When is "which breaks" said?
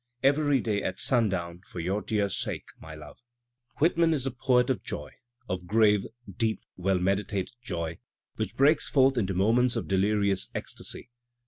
8.35-8.89